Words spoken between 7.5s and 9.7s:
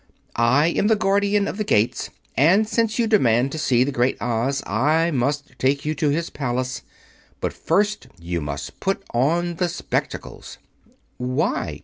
first you must put on the